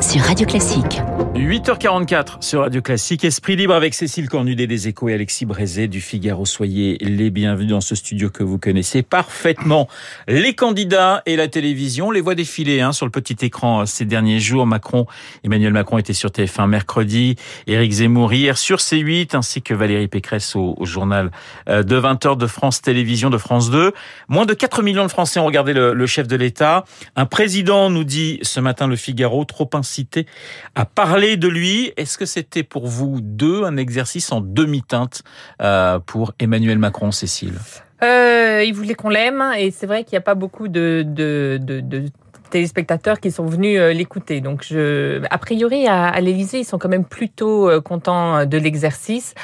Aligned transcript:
sur 0.00 0.20
Radio 0.22 0.46
Classique. 0.46 1.00
8h44 1.34 2.42
sur 2.42 2.60
Radio 2.60 2.82
Classique, 2.82 3.24
Esprit 3.24 3.56
Libre 3.56 3.74
avec 3.74 3.94
Cécile 3.94 4.28
Cornudet 4.28 4.66
des 4.66 4.88
Échos 4.88 5.08
et 5.08 5.14
Alexis 5.14 5.46
Brézet 5.46 5.86
du 5.86 6.00
Figaro. 6.00 6.44
Soyez 6.44 6.98
les 7.00 7.30
bienvenus 7.30 7.70
dans 7.70 7.80
ce 7.80 7.94
studio 7.94 8.28
que 8.28 8.42
vous 8.42 8.58
connaissez 8.58 9.02
parfaitement. 9.02 9.88
Les 10.26 10.54
candidats 10.54 11.22
et 11.26 11.36
la 11.36 11.48
télévision, 11.48 12.10
les 12.10 12.20
voix 12.20 12.34
défiler 12.34 12.80
hein, 12.80 12.92
sur 12.92 13.06
le 13.06 13.12
petit 13.12 13.36
écran 13.44 13.86
ces 13.86 14.04
derniers 14.04 14.40
jours. 14.40 14.66
Macron, 14.66 15.06
Emmanuel 15.44 15.72
Macron 15.72 15.98
était 15.98 16.12
sur 16.12 16.30
TF1 16.30 16.66
mercredi, 16.66 17.36
Éric 17.66 17.92
Zemmour 17.92 18.32
hier 18.32 18.58
sur 18.58 18.78
C8, 18.78 19.36
ainsi 19.36 19.62
que 19.62 19.74
Valérie 19.74 20.08
Pécresse 20.08 20.56
au, 20.56 20.74
au 20.76 20.86
journal 20.86 21.30
euh, 21.68 21.82
de 21.82 22.00
20h 22.00 22.36
de 22.36 22.46
France 22.46 22.82
Télévisions, 22.82 23.30
de 23.30 23.38
France 23.38 23.70
2. 23.70 23.92
Moins 24.28 24.46
de 24.46 24.54
4 24.54 24.82
millions 24.82 25.04
de 25.04 25.10
Français 25.10 25.40
ont 25.40 25.46
regardé 25.46 25.72
le, 25.72 25.94
le 25.94 26.06
chef 26.06 26.26
de 26.26 26.36
l'État. 26.36 26.84
Un 27.16 27.26
président, 27.26 27.90
nous 27.90 28.04
dit 28.04 28.38
ce 28.42 28.60
matin 28.60 28.86
le 28.86 28.96
Figaro, 28.96 29.44
trop 29.44 29.68
à 30.74 30.84
parler 30.84 31.36
de 31.36 31.48
lui. 31.48 31.92
Est-ce 31.96 32.18
que 32.18 32.26
c'était 32.26 32.62
pour 32.62 32.86
vous 32.86 33.20
deux 33.20 33.64
un 33.64 33.76
exercice 33.76 34.32
en 34.32 34.40
demi-teinte 34.40 35.22
euh, 35.62 35.98
pour 35.98 36.32
Emmanuel 36.38 36.78
Macron, 36.78 37.10
Cécile? 37.10 37.58
Euh, 38.02 38.62
Il 38.64 38.74
voulait 38.74 38.94
qu'on 38.94 39.08
l'aime 39.08 39.42
et 39.56 39.70
c'est 39.70 39.86
vrai 39.86 40.04
qu'il 40.04 40.12
n'y 40.12 40.18
a 40.18 40.22
pas 40.22 40.34
beaucoup 40.34 40.68
de, 40.68 41.04
de, 41.06 41.58
de 41.60 42.04
téléspectateurs 42.50 43.20
qui 43.20 43.30
sont 43.30 43.46
venus 43.46 43.78
euh, 43.78 43.92
l'écouter. 43.92 44.40
Donc, 44.40 44.64
je, 44.68 45.22
a 45.30 45.38
priori, 45.38 45.86
à, 45.86 46.08
à 46.08 46.20
l'Élysée, 46.20 46.60
ils 46.60 46.64
sont 46.64 46.78
quand 46.78 46.88
même 46.88 47.04
plutôt 47.04 47.68
euh, 47.68 47.80
contents 47.80 48.46
de 48.46 48.58
l'exercice, 48.58 49.34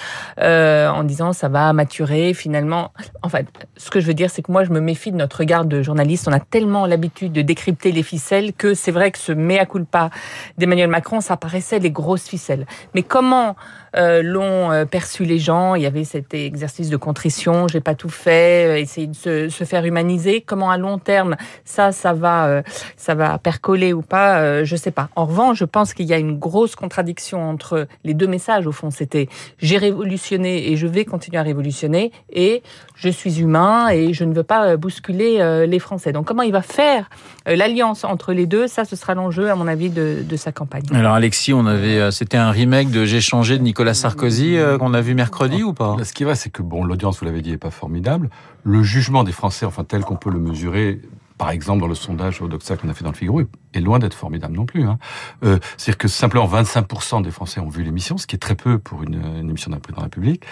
euh, 0.41 0.89
en 0.89 1.05
disant 1.05 1.33
ça 1.33 1.49
va 1.49 1.73
maturer 1.73 2.35
finalement. 2.35 2.93
En 3.23 3.29
fait, 3.29 3.47
ce 3.77 3.91
que 3.91 4.01
je 4.01 4.07
veux 4.07 4.15
dire, 4.15 4.31
c'est 4.31 4.43
que 4.43 4.53
moi, 4.53 4.65
je 4.65 4.71
me 4.71 4.81
méfie 4.81 5.13
de 5.13 5.17
notre 5.17 5.39
regard 5.39 5.65
de 5.65 5.83
journaliste. 5.83 6.29
On 6.29 6.33
a 6.33 6.41
tellement 6.41 6.87
l'habitude 6.87 7.33
de 7.33 7.43
décrypter 7.43 7.93
les 7.93 8.03
ficelles 8.03 8.53
que 8.53 8.75
c'est 8.75 8.93
vrai 8.93 9.11
que 9.11 9.19
ce 9.19 9.33
mea 9.33 9.67
culpa 9.67 10.11
d'Emmanuel 10.59 10.89
Macron, 10.89 11.21
ça 11.21 11.37
paraissait 11.37 11.79
les 11.79 11.91
grosses 11.91 12.29
ficelles. 12.29 12.67
Mais 12.95 13.03
comment 13.03 13.57
euh, 13.97 14.23
l'ont 14.23 14.73
euh, 14.73 14.85
perçu 14.85 15.25
les 15.25 15.39
gens? 15.39 15.75
Il 15.75 15.83
y 15.83 15.87
avait 15.87 16.05
cet 16.05 16.35
exercice 16.35 16.91
de 16.91 16.97
contrition, 16.97 17.69
j'ai 17.69 17.81
pas 17.81 17.95
tout 17.95 18.09
fait, 18.09 18.81
essayer 18.81 19.07
de 19.07 19.15
se, 19.15 19.49
se, 19.49 19.65
faire 19.65 19.85
humaniser. 19.85 20.41
Comment 20.41 20.71
à 20.71 20.79
long 20.79 20.99
terme 20.99 21.37
ça, 21.65 21.93
ça 21.93 22.13
va, 22.13 22.47
euh, 22.47 22.63
ça 22.97 23.15
va 23.15 23.39
percoler 23.39 23.93
ou 23.93 24.03
pas, 24.03 24.39
euh, 24.39 24.65
je 24.65 24.77
sais 24.77 24.91
pas. 24.91 25.09
En 25.17 25.27
revanche, 25.27 25.59
je 25.59 25.65
pense 25.65 25.95
qu'il 25.95 26.07
y 26.07 26.13
a 26.13 26.19
une 26.19 26.39
grosse 26.39 26.77
contradiction 26.77 27.49
entre 27.49 27.87
les 28.05 28.15
deux 28.15 28.27
messages. 28.27 28.67
Au 28.67 28.73
fond, 28.73 28.91
c'était 28.91 29.29
j'ai 29.59 29.79
révolutionné 29.79 30.71
et 30.71 30.77
je 30.77 30.87
vais 30.87 31.05
continuer 31.05 31.39
à 31.39 31.43
révolutionner 31.43 32.13
et 32.33 32.63
je 32.95 33.09
suis 33.09 33.41
humain 33.41 33.89
et 33.89 34.13
je 34.13 34.25
ne 34.25 34.35
veux 34.35 34.43
pas 34.43 34.77
bousculer 34.77 35.67
les 35.67 35.79
Français. 35.79 36.13
Donc, 36.13 36.27
comment 36.27 36.43
il 36.43 36.53
va 36.53 36.63
faire 36.63 37.09
l'alliance 37.47 38.05
entre 38.05 38.33
les 38.33 38.47
deux? 38.47 38.67
Ça, 38.67 38.85
ce 38.85 38.97
sera 38.97 39.15
l'enjeu, 39.15 39.51
à 39.51 39.55
mon 39.55 39.67
avis, 39.67 39.91
de, 39.91 40.19
de 40.23 40.37
sa 40.37 40.53
campagne. 40.53 40.85
Alors, 40.93 41.15
Alexis, 41.15 41.53
on 41.53 41.67
avait, 41.67 42.11
c'était 42.11 42.37
un 42.37 42.51
remake 42.51 42.91
de 42.91 43.05
J'ai 43.05 43.21
changé 43.21 43.59
de 43.59 43.63
Nicolas 43.63 43.95
Sarkozy 43.95 44.57
euh, 44.57 44.79
qu'on 44.79 44.95
a 44.95 45.01
vu 45.01 45.15
mercredi 45.15 45.63
ou 45.63 45.73
pas? 45.73 45.97
Ce 46.03 46.13
qui 46.13 46.25
vrai, 46.25 46.35
c'est 46.35 46.51
que 46.51 46.63
bon, 46.63 46.85
l'audience, 46.85 47.21
vous 47.21 47.27
l'avez 47.27 47.43
dit, 47.43 47.53
est 47.53 47.59
pas 47.59 47.71
formidable. 47.71 48.31
Le 48.63 48.83
jugement 48.83 49.25
des 49.25 49.33
Français, 49.33 49.67
enfin 49.67 49.85
tel 49.85 50.03
qu'on 50.03 50.17
peut 50.17 50.31
le 50.31 50.39
mesurer, 50.39 51.01
par 51.39 51.51
exemple 51.51 51.81
dans 51.81 51.87
le 51.87 51.95
sondage 51.95 52.41
au 52.41 52.49
Doxa 52.49 52.77
qu'on 52.77 52.89
a 52.89 52.95
fait 52.95 53.05
dans 53.05 53.11
le 53.11 53.17
Figaro, 53.17 53.43
est 53.73 53.81
loin 53.81 53.99
d'être 53.99 54.15
formidable 54.15 54.55
non 54.55 54.67
plus. 54.67 54.85
Hein. 54.85 54.99
Euh, 55.45 55.59
C'est-à-dire 55.77 55.99
que 55.99 56.09
simplement 56.09 56.47
25% 56.47 57.23
des 57.23 57.31
Français 57.31 57.61
ont 57.61 57.69
vu 57.69 57.83
l'émission, 57.83 58.19
ce 58.19 58.27
qui 58.27 58.37
est 58.37 58.39
très 58.39 58.55
peu 58.55 58.79
pour 58.79 59.03
une, 59.03 59.15
une 59.15 59.51
émission 59.51 59.71
d'un 59.71 59.79
président 59.79 60.03
de 60.03 60.03
la 60.03 60.07
République. 60.07 60.45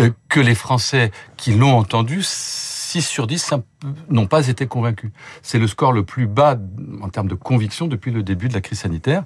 Euh, 0.00 0.10
que 0.28 0.40
les 0.40 0.54
Français 0.54 1.10
qui 1.36 1.52
l'ont 1.52 1.76
entendu 1.76 2.20
6 2.22 3.02
sur 3.02 3.26
10 3.26 3.54
n'ont 4.08 4.26
pas 4.26 4.48
été 4.48 4.66
convaincus. 4.66 5.12
C'est 5.42 5.58
le 5.58 5.66
score 5.66 5.92
le 5.92 6.04
plus 6.04 6.26
bas 6.26 6.56
en 7.02 7.08
termes 7.08 7.28
de 7.28 7.34
conviction 7.34 7.86
depuis 7.86 8.10
le 8.10 8.22
début 8.22 8.48
de 8.48 8.54
la 8.54 8.60
crise 8.60 8.80
sanitaire. 8.80 9.24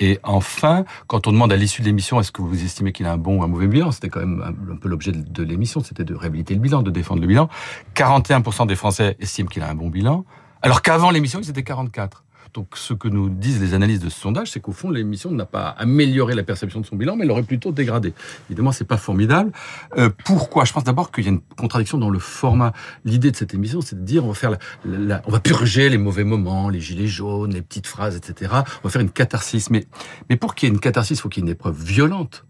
Et 0.00 0.18
enfin, 0.24 0.84
quand 1.06 1.26
on 1.26 1.32
demande 1.32 1.52
à 1.52 1.56
l'issue 1.56 1.82
de 1.82 1.86
l'émission, 1.86 2.20
est-ce 2.20 2.32
que 2.32 2.42
vous 2.42 2.64
estimez 2.64 2.92
qu'il 2.92 3.06
a 3.06 3.12
un 3.12 3.16
bon 3.16 3.38
ou 3.38 3.42
un 3.44 3.46
mauvais 3.46 3.68
bilan 3.68 3.92
C'était 3.92 4.08
quand 4.08 4.20
même 4.20 4.42
un, 4.44 4.76
peu 4.76 4.88
l'objet 4.88 5.12
de 5.12 5.42
l'émission, 5.42 5.80
c'était 5.82 6.04
de 6.04 6.14
réhabiliter 6.14 6.54
le 6.54 6.60
bilan, 6.60 6.82
de 6.82 6.90
défendre 6.90 7.20
le 7.20 7.26
bilan. 7.26 7.48
41% 7.94 8.66
des 8.66 8.76
Français 8.76 9.16
estiment 9.20 9.48
qu'il 9.48 9.62
a 9.62 9.70
un 9.70 9.74
bon 9.74 9.88
bilan, 9.88 10.24
alors 10.66 10.82
qu'avant 10.82 11.12
l'émission, 11.12 11.38
ils 11.40 11.48
étaient 11.48 11.62
44. 11.62 12.24
Donc, 12.52 12.76
ce 12.76 12.92
que 12.92 13.06
nous 13.06 13.28
disent 13.28 13.60
les 13.60 13.72
analyses 13.72 14.00
de 14.00 14.08
ce 14.08 14.18
sondage, 14.18 14.50
c'est 14.50 14.58
qu'au 14.58 14.72
fond, 14.72 14.90
l'émission 14.90 15.30
n'a 15.30 15.44
pas 15.46 15.68
amélioré 15.68 16.34
la 16.34 16.42
perception 16.42 16.80
de 16.80 16.86
son 16.86 16.96
bilan, 16.96 17.14
mais 17.14 17.24
l'aurait 17.24 17.44
plutôt 17.44 17.70
dégradé. 17.70 18.14
Évidemment, 18.48 18.72
c'est 18.72 18.84
pas 18.84 18.96
formidable. 18.96 19.52
Euh, 19.96 20.10
pourquoi? 20.24 20.64
Je 20.64 20.72
pense 20.72 20.82
d'abord 20.82 21.12
qu'il 21.12 21.22
y 21.22 21.28
a 21.28 21.30
une 21.30 21.40
contradiction 21.56 21.98
dans 21.98 22.10
le 22.10 22.18
format. 22.18 22.72
L'idée 23.04 23.30
de 23.30 23.36
cette 23.36 23.54
émission, 23.54 23.80
c'est 23.80 23.94
de 23.94 24.04
dire 24.04 24.24
on 24.24 24.28
va 24.28 24.34
faire, 24.34 24.50
la, 24.50 24.58
la, 24.84 25.22
on 25.26 25.30
va 25.30 25.38
purger 25.38 25.88
les 25.88 25.98
mauvais 25.98 26.24
moments, 26.24 26.68
les 26.68 26.80
gilets 26.80 27.06
jaunes, 27.06 27.52
les 27.52 27.62
petites 27.62 27.86
phrases, 27.86 28.16
etc. 28.16 28.50
On 28.52 28.88
va 28.88 28.90
faire 28.90 29.02
une 29.02 29.10
catharsis. 29.10 29.70
Mais, 29.70 29.86
mais 30.28 30.36
pour 30.36 30.56
qu'il 30.56 30.68
y 30.68 30.72
ait 30.72 30.74
une 30.74 30.80
catharsis, 30.80 31.18
il 31.18 31.20
faut 31.20 31.28
qu'il 31.28 31.44
y 31.44 31.46
ait 31.46 31.48
une 31.48 31.52
épreuve 31.52 31.80
violente 31.80 32.45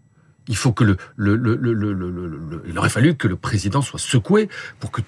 il 0.47 0.55
faut 0.55 0.71
que 0.71 0.83
le, 0.83 0.97
le, 1.15 1.35
le, 1.35 1.55
le, 1.55 1.73
le, 1.73 1.93
le, 1.93 2.63
il 2.67 2.77
aurait 2.77 2.89
fallu 2.89 3.15
que 3.15 3.27
le 3.27 3.35
président 3.35 3.81
soit 3.81 3.99
secoué 3.99 4.49
pour 4.79 4.91
que 4.91 5.01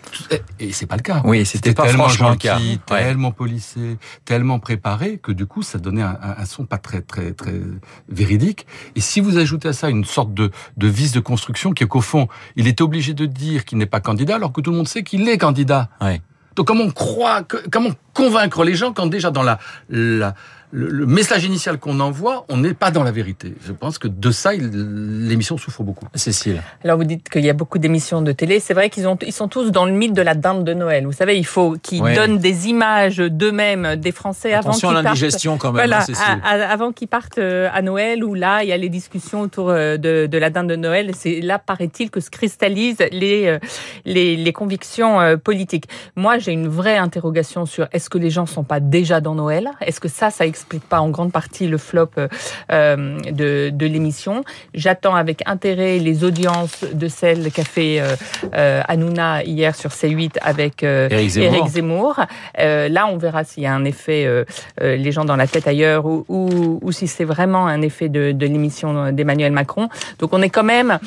et 0.59 0.72
c'est 0.72 0.85
pas 0.85 0.97
le 0.97 1.01
cas. 1.01 1.22
Oui, 1.23 1.45
c'était 1.45 1.73
pas 1.73 1.83
tellement 1.83 2.05
franchement 2.05 2.33
gentil, 2.33 2.72
le 2.73 2.77
cas. 2.77 2.97
tellement 2.97 3.31
policé, 3.31 3.97
tellement 4.25 4.59
préparé 4.59 5.17
que 5.17 5.31
du 5.31 5.45
coup 5.45 5.63
ça 5.63 5.78
donnait 5.78 6.01
un, 6.01 6.17
un, 6.22 6.45
son 6.45 6.66
pas 6.66 6.78
très 6.78 7.01
très 7.01 7.31
très 7.33 7.59
véridique. 8.09 8.67
Et 8.95 9.01
si 9.01 9.22
vous 9.22 9.38
ajoutez 9.38 9.69
à 9.69 9.73
ça 9.73 9.89
une 9.89 10.05
sorte 10.05 10.33
de, 10.33 10.51
de 10.78 10.88
vice 10.88 11.11
de 11.11 11.19
construction 11.19 11.72
qui 11.72 11.83
est 11.83 11.88
qu'au 11.88 12.01
fond 12.01 12.28
il 12.55 12.67
est 12.67 12.81
obligé 12.81 13.13
de 13.13 13.25
dire 13.25 13.66
qu'il 13.66 13.78
n'est 13.78 13.85
pas 13.85 14.01
candidat 14.01 14.35
alors 14.35 14.51
que 14.51 14.61
tout 14.61 14.72
le 14.72 14.78
monde 14.78 14.88
sait 14.88 15.03
qu'il 15.03 15.28
est 15.29 15.38
candidat. 15.38 15.89
Ouais. 16.01 16.22
Donc 16.55 16.67
comment 16.67 16.83
on 16.83 16.91
croit, 16.91 17.44
que, 17.44 17.57
comment 17.69 17.91
convaincre 18.13 18.66
les 18.66 18.75
gens 18.75 18.91
quand 18.91 19.07
déjà 19.07 19.31
dans 19.31 19.44
la, 19.44 19.59
la 19.89 20.35
le, 20.72 20.88
le, 20.90 21.06
message 21.06 21.44
initial 21.46 21.80
qu'on 21.80 22.00
envoie, 22.00 22.46
on 22.50 22.57
n'est 22.57 22.74
pas 22.74 22.91
dans 22.91 23.03
la 23.03 23.12
vérité. 23.12 23.56
Je 23.66 23.72
pense 23.72 23.97
que 23.97 24.07
de 24.07 24.31
ça, 24.31 24.53
l'émission 24.53 25.57
souffre 25.57 25.84
beaucoup. 25.84 26.06
Cécile. 26.13 26.62
Alors 26.84 26.97
vous 26.97 27.03
dites 27.06 27.28
qu'il 27.30 27.44
y 27.44 27.50
a 27.50 27.53
beaucoup 27.53 27.80
d'émissions 27.80 28.22
de 28.22 28.31
télé. 28.31 28.59
C'est 28.59 28.74
vrai 28.74 28.90
qu'ils 28.90 29.08
ont, 29.08 29.18
ils 29.25 29.34
sont 29.34 29.47
tous 29.47 29.72
dans 29.72 29.85
le 29.85 29.91
mythe 29.91 30.13
de 30.13 30.22
la 30.22 30.35
dinde 30.35 30.63
de 30.63 30.74
Noël. 30.74 31.06
Vous 31.06 31.12
savez, 31.12 31.38
il 31.38 31.46
faut 31.46 31.75
qu'ils 31.81 32.02
ouais. 32.03 32.16
donnent 32.16 32.38
des 32.38 32.68
images 32.68 33.18
d'eux-mêmes, 33.18 33.96
des 33.96 34.12
Français 34.12 34.53
Attention 34.53 34.90
avant 34.90 35.00
qu'ils 35.00 35.03
partent. 35.03 35.19
l'indigestion 35.19 35.58
quand 35.58 35.72
même. 35.72 35.88
Voilà, 35.88 36.06
hein, 36.08 36.40
à, 36.44 36.52
à, 36.52 36.72
avant 36.72 36.91
qu'ils 36.91 37.08
partent 37.08 37.40
euh, 37.40 37.69
à 37.74 37.81
Noël, 37.81 38.24
où 38.24 38.35
là, 38.35 38.63
il 38.63 38.69
y 38.69 38.74
a 38.74 38.78
les 38.78 38.90
discussions 38.90 39.41
autour 39.41 39.69
euh, 39.69 39.97
de, 39.97 40.28
de 40.28 40.38
la 40.38 40.52
dinde 40.52 40.68
de 40.68 40.75
Noël. 40.75 41.12
C'est 41.16 41.41
là, 41.41 41.58
paraît-il, 41.58 42.12
que 42.12 42.19
se 42.19 42.29
cristallisent 42.29 43.03
les, 43.12 43.47
euh, 43.47 43.59
les, 44.06 44.35
les 44.35 44.53
convictions 44.53 45.38
politiques. 45.44 45.85
Moi, 46.16 46.38
j'ai 46.38 46.52
une 46.52 46.68
vraie 46.68 46.97
interrogation 46.97 47.66
sur 47.66 47.88
est-ce 47.91 48.09
que 48.09 48.18
les 48.18 48.29
gens 48.29 48.46
sont 48.46 48.63
pas 48.63 48.79
déjà 48.79 49.19
dans 49.19 49.35
Noël? 49.35 49.69
Est-ce 49.81 50.00
que 50.00 50.08
ça, 50.08 50.29
ça 50.29 50.46
explique 50.46 50.59
pas 50.66 51.02
en 51.02 51.09
grande 51.09 51.31
partie 51.31 51.68
le 51.68 51.78
flop 51.78 52.12
euh, 52.72 53.20
de, 53.20 53.70
de 53.74 53.86
l'émission. 53.86 54.44
J'attends 54.74 55.16
avec 55.16 55.42
intérêt 55.46 56.00
les 56.00 56.24
audiences 56.24 56.84
de 56.92 57.08
celle 57.08 57.52
qu'a 57.52 57.64
fait 57.64 58.00
euh, 58.00 58.16
euh, 58.56 58.81
Hanouna 58.88 59.44
hier 59.44 59.75
sur 59.75 59.92
C8 59.92 60.38
avec 60.42 60.84
Éric 60.84 61.68
Zemmour. 61.68 62.20
Là, 62.58 63.08
on 63.08 63.18
verra 63.18 63.44
s'il 63.44 63.64
y 63.64 63.66
a 63.66 63.74
un 63.74 63.86
effet 63.86 64.28
les 64.81 65.12
gens 65.12 65.25
dans 65.25 65.36
la 65.36 65.47
tête 65.47 65.68
ailleurs 65.68 66.06
ou, 66.06 66.25
ou, 66.28 66.80
ou 66.81 66.91
si 66.91 67.08
c'est 67.08 67.24
vraiment 67.24 67.68
un 67.68 67.81
effet 67.81 68.09
de, 68.09 68.31
de 68.31 68.46
l'émission 68.46 69.12
d'Emmanuel 69.12 69.52
Macron. 69.52 69.90
Donc, 70.20 70.34
on 70.34 70.41
est 70.41 70.50
quand 70.50 70.64
même 70.64 71.00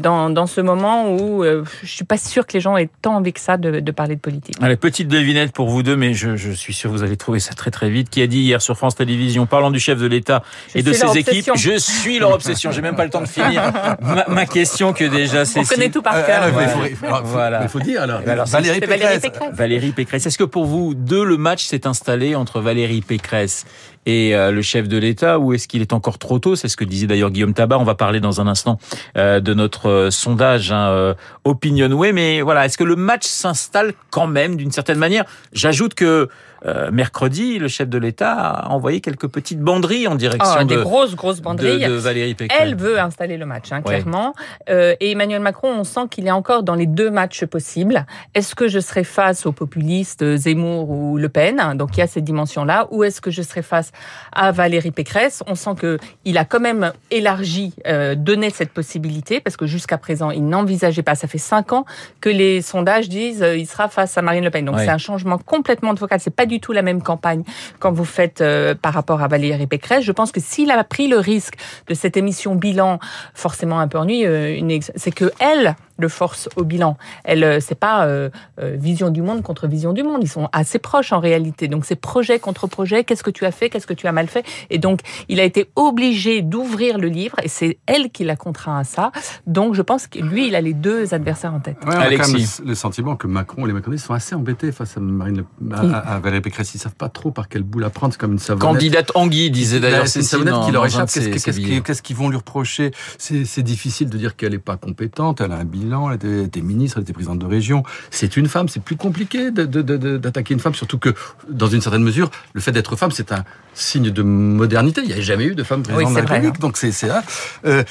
dans, 0.00 0.30
dans 0.30 0.46
ce 0.46 0.60
moment 0.60 1.12
où 1.12 1.44
je 1.44 1.90
suis 1.90 2.04
pas 2.04 2.18
sûre 2.18 2.46
que 2.46 2.54
les 2.54 2.60
gens 2.60 2.76
aient 2.76 2.90
tant 3.02 3.16
envie 3.16 3.32
que 3.32 3.40
ça 3.40 3.56
de, 3.56 3.80
de 3.80 3.90
parler 3.92 4.16
de 4.16 4.20
politique. 4.20 4.56
Allez, 4.60 4.76
petite 4.76 5.08
devinette 5.08 5.52
pour 5.52 5.68
vous 5.68 5.82
deux, 5.82 5.96
mais 5.96 6.14
je, 6.14 6.36
je 6.36 6.50
suis 6.50 6.74
sûr 6.74 6.90
que 6.90 6.96
vous 6.96 7.02
allez 7.02 7.16
trouver 7.16 7.40
ça 7.40 7.54
très 7.54 7.70
très 7.70 7.90
vite. 7.90 8.10
Qui 8.10 8.22
a 8.22 8.26
dit 8.26 8.40
hier 8.40 8.62
sur 8.62 8.76
France 8.76 8.95
Télévisions, 8.96 9.46
parlant 9.46 9.70
du 9.70 9.80
chef 9.80 9.98
de 9.98 10.06
l'État 10.06 10.42
et 10.74 10.82
de 10.82 10.92
ses 10.92 11.18
équipes, 11.18 11.52
je 11.56 11.78
suis 11.78 12.18
leur 12.18 12.32
obsession. 12.32 12.72
J'ai 12.72 12.82
même 12.82 12.96
pas 12.96 13.04
le 13.04 13.10
temps 13.10 13.22
de 13.22 13.28
finir 13.28 13.62
ma, 14.00 14.24
ma 14.28 14.46
question 14.46 14.92
que 14.92 15.04
déjà 15.04 15.44
c'est. 15.44 15.60
On 15.60 15.64
connaît 15.64 15.90
tout 15.90 16.02
par 16.02 16.26
cœur. 16.26 16.42
Euh, 16.44 16.52
ouais. 16.52 16.90
il, 16.90 16.96
faut, 16.96 17.06
alors, 17.06 17.22
voilà. 17.24 17.60
il 17.62 17.68
faut 17.68 17.80
dire 17.80 18.02
alors. 18.02 18.20
alors 18.26 18.46
Valérie, 18.46 18.80
Pécresse. 18.80 19.00
Valérie 19.00 19.20
Pécresse. 19.20 19.54
Valérie 19.54 19.92
Pécresse. 19.92 20.26
Est-ce 20.26 20.38
que 20.38 20.44
pour 20.44 20.66
vous 20.66 20.94
deux 20.94 21.24
le 21.24 21.36
match 21.36 21.64
s'est 21.64 21.86
installé 21.86 22.34
entre 22.34 22.60
Valérie 22.60 23.00
Pécresse 23.00 23.66
et 24.06 24.34
euh, 24.34 24.52
le 24.52 24.62
chef 24.62 24.88
de 24.88 24.96
l'État 24.96 25.38
ou 25.38 25.52
est-ce 25.52 25.68
qu'il 25.68 25.82
est 25.82 25.92
encore 25.92 26.18
trop 26.18 26.38
tôt? 26.38 26.56
C'est 26.56 26.68
ce 26.68 26.76
que 26.76 26.84
disait 26.84 27.06
d'ailleurs 27.06 27.30
Guillaume 27.30 27.54
Tabar. 27.54 27.80
On 27.80 27.84
va 27.84 27.96
parler 27.96 28.20
dans 28.20 28.40
un 28.40 28.46
instant 28.46 28.78
euh, 29.18 29.40
de 29.40 29.52
notre 29.52 29.88
euh, 29.88 30.10
sondage 30.10 30.72
hein, 30.72 31.14
Opinionway. 31.44 32.12
Mais 32.12 32.40
voilà, 32.40 32.64
est-ce 32.64 32.78
que 32.78 32.84
le 32.84 32.96
match 32.96 33.26
s'installe 33.26 33.92
quand 34.10 34.28
même 34.28 34.56
d'une 34.56 34.70
certaine 34.70 34.98
manière? 34.98 35.24
J'ajoute 35.52 35.94
que 35.94 36.28
euh, 36.64 36.90
mercredi, 36.90 37.58
le 37.58 37.68
chef 37.68 37.88
de 37.88 37.98
l'État 37.98 38.32
a 38.32 38.68
envoyé 38.70 39.00
quelques 39.00 39.28
petites 39.28 39.60
banderies 39.60 40.06
en 40.06 40.14
direction 40.14 40.64
de, 40.64 40.74
des 40.74 40.76
grosses 40.76 41.14
grosses 41.14 41.40
banderies. 41.40 41.80
De, 41.80 41.88
de 41.88 41.94
Valérie 41.94 42.34
Pécresse. 42.34 42.58
Elle 42.60 42.76
veut 42.76 42.98
installer 42.98 43.36
le 43.36 43.46
match, 43.46 43.72
hein, 43.72 43.82
clairement. 43.82 44.34
Ouais. 44.68 44.74
Euh, 44.74 44.94
et 45.00 45.12
Emmanuel 45.12 45.40
Macron, 45.40 45.68
on 45.68 45.84
sent 45.84 46.08
qu'il 46.10 46.26
est 46.26 46.30
encore 46.32 46.62
dans 46.62 46.74
les 46.74 46.86
deux 46.86 47.10
matchs 47.10 47.44
possibles. 47.44 48.06
Est-ce 48.34 48.54
que 48.54 48.68
je 48.68 48.80
serai 48.80 49.04
face 49.04 49.46
aux 49.46 49.52
populistes 49.52 50.36
Zemmour 50.36 50.90
ou 50.90 51.18
Le 51.18 51.28
Pen? 51.28 51.74
Donc 51.74 51.96
il 51.96 52.00
y 52.00 52.02
a 52.02 52.06
cette 52.06 52.24
dimension-là. 52.24 52.88
Ou 52.90 53.04
est-ce 53.04 53.20
que 53.20 53.30
je 53.30 53.42
serai 53.42 53.62
face 53.62 53.92
à 54.32 54.52
Valérie 54.52 54.90
Pécresse? 54.90 55.42
On 55.46 55.54
sent 55.54 55.74
que 55.78 55.98
il 56.24 56.38
a 56.38 56.44
quand 56.44 56.60
même 56.60 56.92
élargi, 57.10 57.74
euh, 57.86 58.14
donné 58.14 58.50
cette 58.50 58.70
possibilité 58.70 59.40
parce 59.40 59.56
que 59.56 59.66
jusqu'à 59.66 59.98
présent, 59.98 60.30
il 60.30 60.46
n'envisageait 60.46 61.02
pas. 61.02 61.14
Ça 61.14 61.28
fait 61.28 61.38
cinq 61.38 61.72
ans 61.72 61.84
que 62.20 62.28
les 62.28 62.62
sondages 62.62 63.08
disent 63.08 63.42
euh, 63.42 63.56
il 63.56 63.66
sera 63.66 63.88
face 63.88 64.16
à 64.16 64.22
Marine 64.22 64.44
Le 64.44 64.50
Pen. 64.50 64.64
Donc 64.64 64.76
ouais. 64.76 64.84
c'est 64.84 64.90
un 64.90 64.98
changement 64.98 65.38
complètement 65.38 65.94
de 65.94 66.00
locales. 66.00 66.20
C'est 66.20 66.34
pas 66.34 66.45
du 66.46 66.60
tout 66.60 66.72
la 66.72 66.82
même 66.82 67.02
campagne 67.02 67.42
quand 67.78 67.92
vous 67.92 68.04
faites 68.04 68.40
euh, 68.40 68.74
par 68.74 68.92
rapport 68.92 69.22
à 69.22 69.28
Valérie 69.28 69.66
Pécresse. 69.66 70.04
Je 70.04 70.12
pense 70.12 70.32
que 70.32 70.40
s'il 70.40 70.70
a 70.70 70.82
pris 70.84 71.08
le 71.08 71.18
risque 71.18 71.54
de 71.88 71.94
cette 71.94 72.16
émission 72.16 72.54
bilan, 72.54 72.98
forcément 73.34 73.78
un 73.80 73.88
peu 73.88 73.98
ennuyeux, 73.98 74.28
euh, 74.28 74.78
c'est 74.96 75.12
que 75.12 75.32
elle 75.40 75.76
le 75.98 76.08
force 76.08 76.48
au 76.56 76.64
bilan. 76.64 76.96
Elle, 77.24 77.44
euh, 77.44 77.60
c'est 77.60 77.74
pas 77.74 78.06
euh, 78.06 78.30
euh, 78.60 78.76
vision 78.78 79.10
du 79.10 79.22
monde 79.22 79.42
contre 79.42 79.66
vision 79.66 79.92
du 79.92 80.02
monde. 80.02 80.20
Ils 80.22 80.28
sont 80.28 80.48
assez 80.52 80.78
proches 80.78 81.12
en 81.12 81.20
réalité. 81.20 81.68
Donc 81.68 81.84
c'est 81.84 81.96
projet 81.96 82.38
contre 82.38 82.66
projet. 82.66 83.04
Qu'est-ce 83.04 83.22
que 83.22 83.30
tu 83.30 83.44
as 83.44 83.52
fait? 83.52 83.70
Qu'est-ce 83.70 83.86
que 83.86 83.94
tu 83.94 84.06
as 84.06 84.12
mal 84.12 84.28
fait? 84.28 84.44
Et 84.70 84.78
donc 84.78 85.00
il 85.28 85.40
a 85.40 85.44
été 85.44 85.70
obligé 85.76 86.42
d'ouvrir 86.42 86.98
le 86.98 87.08
livre 87.08 87.36
et 87.42 87.48
c'est 87.48 87.78
elle 87.86 88.10
qui 88.10 88.24
l'a 88.24 88.36
contraint 88.36 88.78
à 88.78 88.84
ça. 88.84 89.12
Donc 89.46 89.74
je 89.74 89.82
pense 89.82 90.06
que 90.06 90.18
lui, 90.18 90.48
il 90.48 90.54
a 90.54 90.60
les 90.60 90.74
deux 90.74 91.14
adversaires 91.14 91.54
en 91.54 91.60
tête. 91.60 91.76
Ouais, 91.86 91.94
on 91.96 92.00
a 92.00 92.16
quand 92.16 92.28
même 92.28 92.46
le, 92.64 92.74
sentiment 92.74 93.16
que 93.16 93.26
Macron 93.26 93.64
et 93.64 93.68
les 93.68 93.72
macronistes 93.72 94.06
sont 94.06 94.14
assez 94.14 94.34
embêtés 94.34 94.72
face 94.72 94.96
à 94.96 95.00
Marine 95.00 95.44
Le, 95.60 95.74
à, 95.74 95.98
à, 95.98 96.18
Valérie 96.20 96.42
Pécresse. 96.42 96.74
Ils 96.74 96.78
savent 96.78 96.94
pas 96.94 97.08
trop 97.08 97.30
par 97.30 97.48
quel 97.48 97.62
bout 97.62 97.78
la 97.78 97.90
prendre. 97.90 98.12
C'est 98.12 98.20
comme 98.20 98.32
une 98.32 98.38
savonnette. 98.38 98.68
Candidate 98.68 99.12
Anguille, 99.14 99.50
disait 99.50 99.80
d'ailleurs 99.80 100.08
C'est 100.08 100.20
une 100.20 100.26
savonnette 100.26 100.66
qui 100.66 100.72
leur 100.72 100.84
échappe. 100.84 101.08
Qu'est-ce 101.10 102.02
qu'ils 102.02 102.16
vont 102.16 102.28
lui 102.28 102.36
reprocher? 102.36 102.90
C'est 103.18 103.62
difficile 103.62 104.10
de 104.10 104.18
dire 104.18 104.36
qu'elle 104.36 104.54
est 104.54 104.58
pas 104.58 104.76
compétente. 104.76 105.40
Elle 105.40 105.52
a 105.52 105.56
un 105.56 105.64
bilan. 105.64 105.85
Elle 106.10 106.44
était 106.44 106.60
ministre, 106.60 106.98
elle 106.98 107.02
était 107.02 107.12
présidente 107.12 107.38
de 107.38 107.46
région. 107.46 107.82
C'est 108.10 108.36
une 108.36 108.48
femme, 108.48 108.68
c'est 108.68 108.82
plus 108.82 108.96
compliqué 108.96 109.50
d'attaquer 109.50 110.54
une 110.54 110.60
femme, 110.60 110.74
surtout 110.74 110.98
que, 110.98 111.14
dans 111.48 111.68
une 111.68 111.80
certaine 111.80 112.02
mesure, 112.02 112.30
le 112.52 112.60
fait 112.60 112.72
d'être 112.72 112.96
femme, 112.96 113.10
c'est 113.10 113.32
un 113.32 113.44
signe 113.74 114.10
de 114.10 114.22
modernité. 114.22 115.02
Il 115.02 115.08
n'y 115.08 115.14
a 115.14 115.20
jamais 115.20 115.44
eu 115.44 115.54
de 115.54 115.62
femme 115.62 115.82
présidente 115.82 116.14
de 116.14 116.18
la 116.20 116.24
République, 116.24 116.60
donc 116.60 116.76
c'est 116.76 116.92
ça. 116.92 117.22
Euh, 117.64 117.84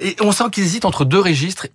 et 0.00 0.16
on 0.20 0.32
sent 0.32 0.44
qu'ils 0.50 0.64
hésitent 0.64 0.84
entre 0.84 1.04
deux 1.04 1.20
registres 1.20 1.66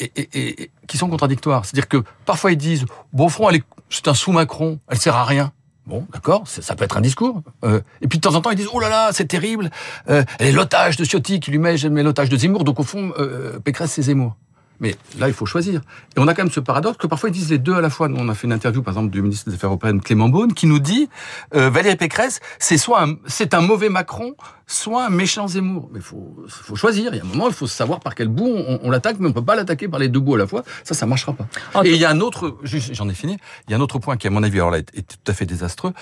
et, 0.00 0.10
et, 0.16 0.62
et 0.62 0.70
qui 0.86 0.98
sont 0.98 1.08
contradictoires. 1.08 1.64
C'est-à-dire 1.64 1.88
que 1.88 2.02
parfois 2.26 2.52
ils 2.52 2.58
disent, 2.58 2.84
bon, 3.12 3.26
au 3.26 3.28
fond, 3.28 3.48
c'est 3.90 4.08
un 4.08 4.14
sous-Macron, 4.14 4.78
elle 4.88 4.98
sert 4.98 5.16
à 5.16 5.24
rien. 5.24 5.52
Bon, 5.86 6.06
d'accord, 6.14 6.44
ça 6.48 6.74
peut 6.76 6.84
être 6.84 6.96
un 6.96 7.02
discours. 7.02 7.42
Euh, 7.62 7.80
et 8.00 8.08
puis 8.08 8.18
de 8.18 8.22
temps 8.22 8.34
en 8.34 8.40
temps, 8.40 8.50
ils 8.50 8.56
disent 8.56 8.70
oh 8.72 8.80
là 8.80 8.88
là, 8.88 9.10
c'est 9.12 9.26
terrible. 9.26 9.70
Euh, 10.08 10.24
elle 10.38 10.48
est 10.48 10.52
l'otage 10.52 10.96
de 10.96 11.04
Ciotti 11.04 11.40
qui 11.40 11.50
lui 11.50 11.58
met, 11.58 11.76
met 11.90 12.02
l'otage 12.02 12.30
de 12.30 12.38
Zemmour. 12.38 12.64
Donc 12.64 12.80
au 12.80 12.84
fond, 12.84 13.12
euh, 13.18 13.58
Pécresse, 13.60 13.92
c'est 13.92 14.02
Zemmour. 14.02 14.34
Mais 14.80 14.96
là, 15.18 15.28
il 15.28 15.34
faut 15.34 15.46
choisir. 15.46 15.80
Et 16.16 16.20
on 16.20 16.26
a 16.28 16.34
quand 16.34 16.42
même 16.42 16.52
ce 16.52 16.60
paradoxe 16.60 16.98
que 16.98 17.06
parfois 17.06 17.28
ils 17.28 17.32
disent 17.32 17.50
les 17.50 17.58
deux 17.58 17.74
à 17.74 17.80
la 17.80 17.90
fois. 17.90 18.08
Nous, 18.08 18.16
on 18.18 18.28
a 18.28 18.34
fait 18.34 18.46
une 18.46 18.52
interview, 18.52 18.82
par 18.82 18.92
exemple, 18.94 19.10
du 19.10 19.22
ministre 19.22 19.48
des 19.48 19.54
Affaires 19.54 19.70
européennes, 19.70 20.00
Clément 20.00 20.28
Beaune, 20.28 20.52
qui 20.52 20.66
nous 20.66 20.78
dit 20.78 21.08
euh, 21.54 21.70
Valérie 21.70 21.96
Pécresse, 21.96 22.40
c'est 22.58 22.76
soit 22.76 23.06
c'est 23.26 23.54
un 23.54 23.60
mauvais 23.60 23.88
Macron, 23.88 24.34
soit 24.66 25.06
un 25.06 25.10
méchant 25.10 25.46
Zemmour. 25.46 25.90
Mais 25.92 26.00
faut 26.00 26.36
faut 26.48 26.76
choisir. 26.76 27.14
Il 27.14 27.18
y 27.18 27.20
a 27.20 27.24
un 27.24 27.26
moment, 27.26 27.48
il 27.48 27.54
faut 27.54 27.66
savoir 27.66 28.00
par 28.00 28.14
quel 28.14 28.28
bout 28.28 28.46
on, 28.46 28.80
on 28.82 28.90
l'attaque, 28.90 29.16
mais 29.20 29.28
on 29.28 29.32
peut 29.32 29.44
pas 29.44 29.56
l'attaquer 29.56 29.88
par 29.88 30.00
les 30.00 30.08
deux 30.08 30.20
bouts 30.20 30.34
à 30.34 30.38
la 30.38 30.46
fois. 30.46 30.64
Ça, 30.82 30.94
ça 30.94 31.06
marchera 31.06 31.32
pas. 31.32 31.46
Et 31.84 31.92
il 31.92 32.00
y 32.00 32.04
a 32.04 32.10
un 32.10 32.20
autre, 32.20 32.58
j'en 32.64 33.08
ai 33.08 33.14
fini. 33.14 33.36
Il 33.68 33.70
y 33.70 33.74
a 33.74 33.76
un 33.76 33.80
autre 33.80 33.98
point 33.98 34.16
qui, 34.16 34.26
à 34.26 34.30
mon 34.30 34.42
avis, 34.42 34.58
alors 34.58 34.70
là, 34.70 34.78
est, 34.78 34.90
est 34.94 35.06
tout 35.06 35.30
à 35.30 35.34
fait 35.34 35.46
désastreux 35.46 35.92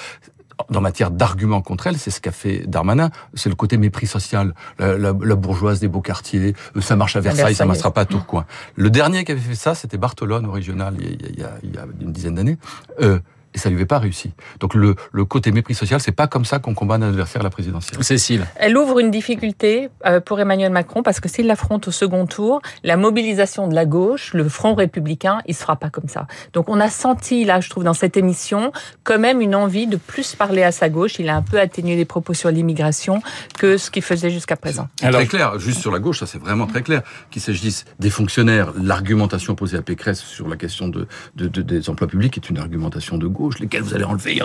dans 0.71 0.81
matière 0.81 1.11
d'arguments 1.11 1.63
contre 1.63 1.87
elle, 1.87 1.99
c'est 1.99 2.11
ce 2.11 2.21
qu'a 2.21 2.33
fait 2.33 2.65
Darmanin, 2.67 3.11
c'est 3.35 3.49
le 3.49 3.55
côté 3.55 3.77
mépris 3.77 4.07
social, 4.07 4.55
la, 4.79 4.99
la, 4.99 5.13
la, 5.19 5.35
bourgeoise 5.35 5.81
des 5.81 5.89
beaux 5.89 6.01
quartiers, 6.01 6.55
euh, 6.77 6.81
ça 6.81 6.97
marche 6.97 7.17
à 7.17 7.21
Versailles, 7.21 7.39
Versailles. 7.39 7.55
ça 7.55 7.67
marchera 7.67 7.93
pas 7.93 8.03
à 8.03 8.05
Tourcoing. 8.05 8.45
Le 8.77 8.91
dernier 8.91 9.25
qui 9.25 9.33
avait 9.33 9.41
fait 9.41 9.55
ça, 9.55 9.75
c'était 9.75 9.99
Bartolone 9.99 10.47
au 10.47 10.53
régional, 10.53 10.97
il 10.99 11.05
y 11.05 11.25
a, 11.25 11.29
il 11.31 11.39
y 11.39 11.45
a, 11.45 11.51
il 11.63 11.75
y 11.75 11.79
a 11.79 11.87
une 12.01 12.13
dizaine 12.13 12.35
d'années. 12.35 12.59
Euh, 13.01 13.19
et 13.55 13.59
ça 13.59 13.69
lui 13.69 13.77
avait 13.77 13.87
pas 13.87 13.99
réussi. 13.99 14.33
Donc 14.61 14.75
le, 14.75 14.95
le 15.13 15.25
côté 15.25 15.53
mépris 15.53 15.75
social, 15.75 16.01
c'est 16.01 16.13
pas 16.13 16.27
comme 16.27 16.45
ça 16.45 16.59
qu'on 16.59 16.75
combat 16.75 16.95
un 16.97 17.03
adversaire 17.03 17.41
à 17.41 17.45
la 17.45 17.51
présidentielle. 17.51 18.03
Cécile. 18.03 18.47
Elle 18.57 18.77
ouvre 18.77 18.99
une 18.99 19.11
difficulté 19.11 19.89
euh, 20.07 20.21
pour 20.21 20.41
Emmanuel 20.41 20.73
Macron 20.73 21.03
parce 21.03 21.21
que 21.21 21.29
s'il 21.29 21.47
l'affronte 21.47 21.89
au 21.89 21.91
second 21.91 22.27
tour, 22.27 22.63
la 22.83 22.97
mobilisation 22.97 23.69
de 23.69 23.75
la 23.75 23.85
gauche, 23.85 24.35
le 24.35 24.49
front 24.49 24.75
républicain, 24.75 25.41
il 25.47 25.55
se 25.55 25.63
fera 25.63 25.77
pas 25.77 25.91
comme 25.91 26.09
ça. 26.09 26.27
Donc 26.53 26.69
on 26.69 26.81
a 26.81 26.89
senti 26.89 27.45
là, 27.45 27.61
je 27.61 27.71
trouve, 27.71 27.85
dans 27.85 27.95
cette 27.95 28.17
émission, 28.17 28.73
quand 29.05 29.19
même 29.19 29.41
une 29.41 29.55
envie 29.55 29.87
de 29.87 29.97
plus 29.97 30.35
parler 30.35 30.63
à 30.63 30.73
sa 30.73 30.89
gauche. 30.89 31.19
Il 31.19 31.29
a 31.29 31.37
un 31.37 31.43
peu 31.43 31.61
atténué 31.61 31.97
les 31.97 32.05
propos 32.05 32.35
sur 32.35 32.51
l'immigration 32.51 33.23
que 33.59 33.77
ce 33.77 33.91
qu'il 33.91 34.03
faisait 34.03 34.31
jusqu'à 34.31 34.57
présent. 34.57 34.89
Alors, 35.03 35.21
très 35.21 35.29
clair, 35.29 35.59
juste 35.59 35.81
sur 35.81 35.93
la 35.93 35.99
gauche, 35.99 36.21
ça 36.21 36.27
c'est 36.27 36.39
vraiment 36.39 36.67
très 36.67 36.83
clair. 36.83 37.03
Qu'il 37.31 37.43
s'agisse 37.43 37.85
des 37.99 38.11
fonctionnaires, 38.11 38.73
l'argumentation 38.81 39.55
posée 39.55 39.77
à 39.77 39.83
Pécresse 39.83 40.21
sur 40.21 40.49
la 40.49 40.57
question 40.57 40.89
de, 40.89 41.07
de, 41.37 41.49
de, 41.49 41.63
des 41.63 41.91
emplois 41.91 42.07
publics 42.09 42.37
est 42.37 42.49
une 42.51 42.59
argumentation 42.59 43.19
de 43.19 43.27
gauche 43.27 43.42
lesquels 43.59 43.83
vous 43.83 43.95
allez 43.95 44.05
enlever. 44.05 44.41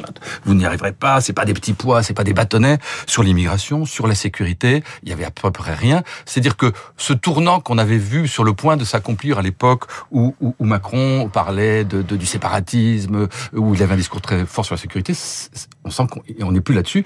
Vous 0.45 0.53
n'y 0.53 0.65
arriverez 0.65 0.91
pas. 0.91 1.21
C'est 1.21 1.33
pas 1.33 1.45
des 1.45 1.53
petits 1.53 1.73
pois, 1.73 2.03
c'est 2.03 2.13
pas 2.13 2.23
des 2.23 2.33
bâtonnets. 2.33 2.79
Sur 3.05 3.23
l'immigration, 3.23 3.85
sur 3.85 4.07
la 4.07 4.15
sécurité, 4.15 4.83
il 5.03 5.09
y 5.09 5.13
avait 5.13 5.25
à 5.25 5.31
peu 5.31 5.51
près 5.51 5.73
rien. 5.73 6.03
C'est-à-dire 6.25 6.57
que 6.57 6.71
ce 6.97 7.13
tournant 7.13 7.59
qu'on 7.59 7.77
avait 7.77 7.97
vu 7.97 8.27
sur 8.27 8.43
le 8.43 8.53
point 8.53 8.77
de 8.77 8.83
s'accomplir 8.83 9.39
à 9.39 9.41
l'époque 9.41 9.85
où, 10.11 10.35
Macron 10.59 11.29
parlait 11.31 11.85
de, 11.85 12.01
du 12.01 12.25
séparatisme, 12.25 13.27
où 13.53 13.73
il 13.73 13.83
avait 13.83 13.93
un 13.93 13.97
discours 13.97 14.21
très 14.21 14.45
fort 14.45 14.65
sur 14.65 14.75
la 14.75 14.81
sécurité, 14.81 15.13
on 15.83 15.89
sent 15.89 16.03
qu'on 16.09 16.51
n'est 16.51 16.61
plus 16.61 16.75
là-dessus 16.75 17.03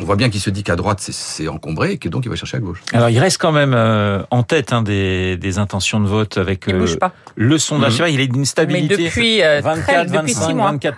on 0.00 0.04
voit 0.04 0.16
bien 0.16 0.30
qu'il 0.30 0.40
se 0.40 0.50
dit 0.50 0.62
qu'à 0.62 0.76
droite 0.76 0.98
c'est 1.00 1.48
encombré 1.48 1.92
et 1.92 1.98
que 1.98 2.08
donc 2.08 2.24
il 2.24 2.28
va 2.28 2.36
chercher 2.36 2.56
à 2.56 2.60
gauche. 2.60 2.82
Alors 2.92 3.08
il 3.08 3.18
reste 3.18 3.38
quand 3.38 3.52
même 3.52 3.74
euh, 3.74 4.22
en 4.30 4.42
tête 4.42 4.72
hein, 4.72 4.82
des, 4.82 5.36
des, 5.36 5.58
intentions 5.58 6.00
de 6.00 6.06
vote 6.06 6.38
avec 6.38 6.68
euh, 6.68 6.86
le 7.36 7.58
sondage. 7.58 8.00
Mmh. 8.00 8.06
Il 8.08 8.20
est 8.20 8.26
d'une 8.28 8.44
stabilité. 8.44 8.96
Mais 8.96 9.04
depuis, 9.04 9.42
euh, 9.42 9.60
24, 9.62 10.06
très, 10.06 10.18
25, 10.18 10.56
24 10.56 10.96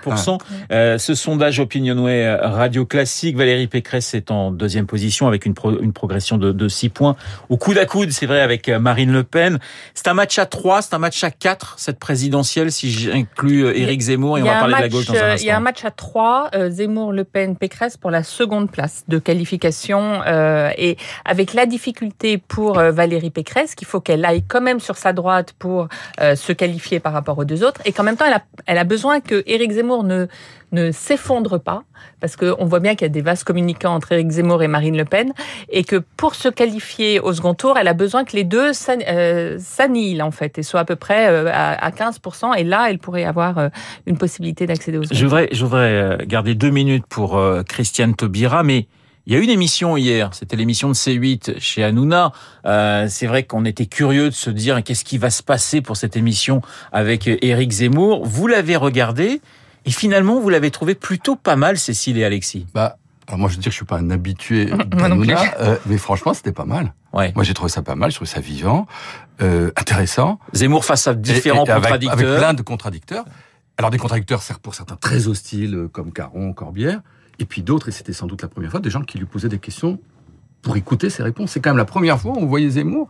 ah. 0.71 0.99
Ce 0.99 1.15
sondage 1.15 1.61
Opinionway 1.61 2.35
Radio 2.35 2.87
Classique, 2.87 3.37
Valérie 3.37 3.67
Pécresse 3.67 4.15
est 4.15 4.31
en 4.31 4.51
deuxième 4.51 4.87
position 4.87 5.29
avec 5.29 5.47
une, 5.47 5.55
pro, 5.55 5.79
une 5.81 5.93
progression 5.93 6.39
de, 6.39 6.53
de 6.53 6.69
6 6.69 6.89
points 6.89 7.17
au 7.49 7.57
coude 7.57 7.79
à 7.79 7.87
coude, 7.87 8.11
c'est 8.11 8.27
vrai, 8.27 8.41
avec 8.41 8.69
Marine 8.69 9.13
Le 9.13 9.25
Pen. 9.25 9.59
C'est 9.95 10.09
un 10.09 10.15
match 10.15 10.39
à 10.39 10.47
3, 10.47 10.83
c'est 10.83 10.95
un 10.95 10.99
match 10.99 11.23
à 11.25 11.31
4 11.31 11.75
cette 11.79 11.99
présidentielle 11.99 12.73
si 12.73 12.91
j'inclus 12.91 13.67
Éric 13.77 14.01
Zemmour 14.01 14.39
et 14.39 14.43
on 14.43 14.47
va 14.47 14.53
parler 14.53 14.73
match, 14.73 14.81
de 14.81 14.87
la 14.87 14.89
gauche 14.89 15.07
dans 15.07 15.15
un 15.15 15.17
instant. 15.17 15.45
Il 15.45 15.47
y 15.47 15.51
a 15.51 15.57
un 15.57 15.61
match 15.61 15.85
à 15.85 15.91
3, 15.91 16.51
Zemmour, 16.71 17.13
Le 17.13 17.25
Pen, 17.25 17.57
Pécresse 17.57 17.97
pour 17.97 18.11
la 18.11 18.23
seconde 18.23 18.46
place 18.71 19.05
de 19.09 19.19
qualification 19.19 20.23
euh, 20.27 20.71
et 20.77 20.97
avec 21.25 21.55
la 21.55 21.67
difficulté 21.67 22.39
pour 22.39 22.79
euh, 22.79 22.91
Valérie 22.91 23.31
Pécresse 23.31 23.75
qu'il 23.75 23.87
faut 23.87 24.01
qu'elle 24.01 24.25
aille 24.25 24.43
quand 24.47 24.61
même 24.61 24.81
sur 24.81 24.97
sa 24.97 25.13
droite 25.13 25.55
pour 25.59 25.89
euh, 26.21 26.35
se 26.35 26.53
qualifier 26.53 27.01
par 27.01 27.13
rapport 27.13 27.39
aux 27.39 27.45
deux 27.45 27.65
autres. 27.65 27.81
Et 27.85 27.93
qu'en 27.93 28.03
même 28.03 28.17
temps 28.17 28.27
elle 28.27 28.35
a, 28.35 28.43
elle 28.67 28.79
a 28.79 28.85
besoin 28.85 29.21
que 29.21 29.43
Éric 29.47 29.73
Zemmour 29.73 30.05
ne 30.05 30.27
ne 30.73 30.91
s'effondre 30.91 31.61
pas, 31.61 31.85
parce 32.21 32.37
qu'on 32.37 32.65
voit 32.65 32.81
bien 32.81 32.95
qu'il 32.95 33.03
y 33.03 33.07
a 33.07 33.11
des 33.11 33.21
vases 33.21 33.45
communicants 33.45 33.95
entre 33.95 34.13
Éric 34.13 34.31
Zemmour 34.31 34.63
et 34.63 34.69
Marine 34.69 34.97
Le 34.97 35.05
Pen, 35.05 35.33
et 35.69 35.85
que 35.85 36.03
pour 36.17 36.35
se 36.35 36.49
qualifier 36.49 37.21
au 37.21 37.33
second 37.33 37.55
tour, 37.55 37.79
elle 37.79 37.89
a 37.89 37.95
besoin 37.95 38.25
que 38.25 38.37
les 38.37 38.45
deux 38.45 38.73
s'annihilent, 38.73 40.23
en 40.23 40.31
fait, 40.31 40.59
et 40.59 40.63
soient 40.63 40.81
à 40.81 40.85
peu 40.85 40.97
près 40.97 41.27
à 41.51 41.91
15%, 41.91 42.57
et 42.57 42.65
là, 42.65 42.91
elle 42.91 42.99
pourrait 42.99 43.25
avoir 43.25 43.71
une 44.07 44.19
possibilité 44.19 44.67
d'accéder 44.67 44.99
aux 44.99 45.05
Je 45.11 45.25
voudrais, 45.25 45.49
je 45.53 45.65
voudrais 45.65 46.19
garder 46.27 46.55
deux 46.55 46.71
minutes 46.71 47.07
pour 47.09 47.41
Christiane 47.69 48.15
Taubira, 48.15 48.63
mais 48.63 48.87
il 49.29 49.33
y 49.33 49.37
a 49.37 49.41
une 49.41 49.51
émission 49.51 49.97
hier, 49.97 50.31
c'était 50.35 50.55
l'émission 50.55 50.89
de 50.89 50.95
C8 50.95 51.59
chez 51.59 51.83
Hanouna. 51.83 52.31
Euh, 52.65 53.07
c'est 53.11 53.27
vrai 53.27 53.43
qu'on 53.43 53.65
était 53.65 53.87
curieux 53.87 54.27
de 54.31 54.35
se 54.35 54.51
dire 54.51 54.85
qu'est-ce 54.85 55.05
qui 55.05 55.19
va 55.19 55.31
se 55.31 55.43
passer 55.43 55.81
pour 55.81 55.97
cette 55.97 56.17
émission 56.17 56.63
avec 56.93 57.29
Éric 57.43 57.73
Zemmour? 57.73 58.25
Vous 58.25 58.47
l'avez 58.47 58.77
regardé 58.77 59.41
et 59.87 59.91
finalement 59.91 60.39
vous 60.41 60.51
l'avez 60.51 60.71
trouvé 60.71 60.95
plutôt 60.95 61.37
pas 61.37 61.57
mal, 61.57 61.79
Cécile 61.79 62.19
et 62.19 62.25
Alexis. 62.25 62.67
Bah, 62.75 62.99
alors 63.27 63.39
moi 63.39 63.49
je 63.49 63.55
veux 63.55 63.61
dire 63.61 63.71
que 63.71 63.73
je 63.73 63.77
suis 63.77 63.87
pas 63.87 63.99
un 63.99 64.11
habitué 64.11 64.67
d'Hanouna, 64.67 65.59
euh, 65.61 65.77
mais 65.87 65.97
franchement 65.97 66.35
c'était 66.35 66.53
pas 66.53 66.67
mal. 66.67 66.93
Ouais. 67.13 67.33
Moi 67.35 67.45
j'ai 67.45 67.55
trouvé 67.55 67.71
ça 67.71 67.83
pas 67.83 67.95
mal, 67.95 68.11
je 68.11 68.17
trouvais 68.17 68.31
ça 68.31 68.41
vivant, 68.41 68.87
euh, 69.41 69.71
intéressant. 69.77 70.39
Zemmour 70.53 70.85
face 70.85 71.07
à 71.07 71.15
différents 71.15 71.65
et, 71.65 71.71
et 71.71 71.75
contradicteurs. 71.75 72.13
Avec, 72.13 72.27
avec 72.27 72.39
plein 72.39 72.55
de 72.55 72.63
contradicteurs. 72.63 73.25
Alors 73.79 73.91
des 73.91 73.99
contradicteurs, 73.99 74.43
certes 74.43 74.63
pour 74.63 74.75
certains 74.75 74.97
très 74.97 75.29
hostiles 75.29 75.89
comme 75.93 76.13
Caron, 76.13 76.53
Corbière, 76.53 77.01
et 77.39 77.45
puis 77.45 77.63
d'autres, 77.63 77.89
et 77.89 77.93
c'était 77.93 78.13
sans 78.13 78.27
doute 78.27 78.43
la 78.43 78.49
première 78.49 78.71
fois, 78.71 78.81
des 78.81 78.91
gens 78.91 79.03
qui 79.03 79.19
lui 79.19 79.27
posaient 79.27 79.49
des 79.49 79.59
questions 79.59 79.99
pour 80.63 80.77
écouter 80.77 81.11
ses 81.11 81.23
réponses. 81.23 81.51
C'est 81.53 81.61
quand 81.61 81.71
même 81.71 81.77
la 81.77 81.85
première 81.85 82.19
fois 82.19 82.33
où 82.33 82.39
on 82.39 82.47
voyait 82.47 82.71
Zemmour, 82.71 83.09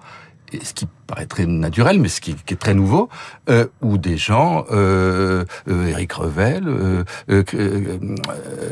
ce 0.62 0.75
qui 0.75 0.86
paraît 1.06 1.26
très 1.26 1.46
naturel, 1.46 2.00
mais 2.00 2.08
ce 2.08 2.20
qui, 2.20 2.32
est 2.32 2.60
très 2.60 2.75
nouveau, 2.75 3.08
euh, 3.48 3.66
où 3.82 3.98
des 3.98 4.16
gens, 4.16 4.64
euh, 4.70 5.44
euh, 5.68 5.88
Eric 5.88 6.12
Revel, 6.12 6.64
euh 6.66 7.04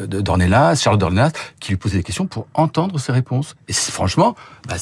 Dornelas, 0.06 0.76
Charles 0.76 0.98
Dornelas, 0.98 1.32
qui 1.60 1.72
lui 1.72 1.76
posaient 1.76 1.98
des 1.98 2.02
questions 2.02 2.26
pour 2.26 2.46
entendre 2.54 2.98
ses 2.98 3.12
réponses. 3.12 3.54
Et 3.68 3.72
franchement, 3.72 4.34
bah, 4.68 4.76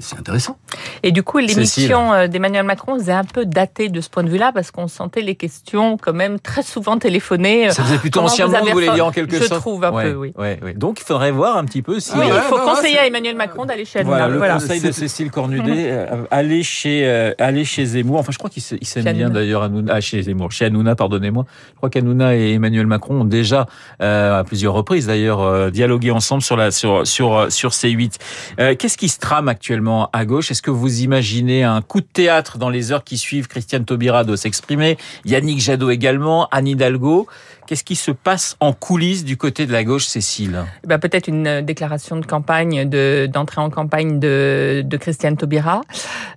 c'est 0.00 0.18
intéressant. 0.18 0.58
Et 1.02 1.12
du 1.12 1.22
coup, 1.22 1.38
l'émission 1.38 2.12
euh, 2.12 2.26
d'Emmanuel 2.26 2.64
Macron 2.64 2.98
faisait 2.98 3.12
un 3.12 3.24
peu 3.24 3.44
datée 3.44 3.88
de 3.88 4.00
ce 4.00 4.08
point 4.08 4.22
de 4.22 4.28
vue-là, 4.28 4.52
parce 4.52 4.70
qu'on 4.70 4.88
sentait 4.88 5.22
les 5.22 5.34
questions 5.34 5.96
quand 5.96 6.12
même 6.12 6.40
très 6.40 6.62
souvent 6.62 6.98
téléphonées. 6.98 7.70
Ça 7.70 7.82
faisait 7.84 7.98
plutôt 7.98 8.20
anciennement, 8.20 8.58
vous 8.62 8.72
voulez 8.72 8.90
dire 8.90 9.06
en 9.06 9.10
quelque 9.10 9.36
je 9.36 9.44
sorte 9.44 9.54
Je 9.54 9.60
trouve 9.60 9.84
un 9.84 9.92
ouais, 9.92 10.10
peu, 10.10 10.16
oui. 10.16 10.32
Ouais, 10.36 10.58
ouais. 10.62 10.74
Donc, 10.74 11.00
il 11.00 11.04
faudrait 11.04 11.30
voir 11.30 11.56
un 11.56 11.64
petit 11.64 11.82
peu 11.82 12.00
si... 12.00 12.12
Oui, 12.16 12.26
il 12.26 12.40
faut 12.42 12.58
conseiller 12.58 12.98
à 12.98 13.06
Emmanuel 13.06 13.36
Macron 13.36 13.64
d'aller 13.64 13.84
chez 13.84 14.00
Hanouna. 14.00 14.16
Voilà, 14.16 14.32
le 14.32 14.38
voilà. 14.38 14.54
conseil 14.54 14.80
de 14.80 14.90
Cécile 14.90 15.30
Cornudet, 15.30 15.90
euh, 15.90 16.24
aller 16.30 16.62
chez, 16.62 17.06
euh, 17.06 17.32
aller 17.38 17.64
chez 17.64 17.84
Zemmour. 17.84 18.18
Enfin, 18.18 18.32
je 18.32 18.38
crois 18.38 18.50
qu'il 18.50 18.62
s'aime 18.62 19.12
bien 19.12 19.30
d'ailleurs 19.30 19.62
Hanouna. 19.62 19.94
Ah, 19.94 20.00
chez 20.00 20.22
Zemmour. 20.22 20.52
Chez 20.52 20.66
Hanouna, 20.66 20.94
pardonnez-moi. 20.94 21.44
Je 21.72 21.76
crois 21.76 21.90
qu'Hanouna 21.90 22.36
et 22.36 22.54
Emmanuel 22.54 22.86
Macron 22.86 23.20
ont 23.20 23.24
déjà, 23.24 23.66
euh, 24.02 24.40
à 24.40 24.44
plusieurs 24.44 24.74
reprises 24.74 25.06
d'ailleurs, 25.06 25.40
euh, 25.40 25.70
dialogué 25.70 26.10
ensemble 26.10 26.42
sur, 26.42 26.56
la, 26.56 26.70
sur, 26.70 27.06
sur, 27.06 27.50
sur 27.50 27.70
C8. 27.70 28.14
Euh, 28.60 28.74
Qu'est-ce 28.76 28.98
qui 28.98 29.08
se 29.08 29.18
trame 29.18 29.48
actuellement 29.48 29.67
à 30.12 30.24
gauche. 30.24 30.50
Est-ce 30.50 30.62
que 30.62 30.70
vous 30.70 31.02
imaginez 31.02 31.62
un 31.62 31.82
coup 31.82 32.00
de 32.00 32.06
théâtre 32.06 32.58
dans 32.58 32.70
les 32.70 32.92
heures 32.92 33.04
qui 33.04 33.18
suivent 33.18 33.48
Christiane 33.48 33.84
Taubira 33.84 34.24
doit 34.24 34.36
s'exprimer, 34.36 34.96
Yannick 35.24 35.60
Jadot 35.60 35.90
également, 35.90 36.48
Anne 36.50 36.68
Hidalgo? 36.68 37.26
Qu'est-ce 37.68 37.84
qui 37.84 37.96
se 37.96 38.12
passe 38.12 38.56
en 38.60 38.72
coulisses 38.72 39.26
du 39.26 39.36
côté 39.36 39.66
de 39.66 39.72
la 39.72 39.84
gauche, 39.84 40.06
Cécile? 40.06 40.64
Eh 40.84 40.86
ben, 40.86 40.98
Peut-être 40.98 41.28
une 41.28 41.60
déclaration 41.60 42.16
de 42.16 42.24
campagne, 42.24 42.88
d'entrée 43.28 43.60
en 43.60 43.68
campagne 43.68 44.18
de, 44.18 44.82
de 44.86 44.96
Christiane 44.96 45.36
Taubira, 45.36 45.82